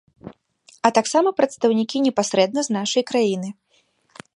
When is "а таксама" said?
0.87-1.29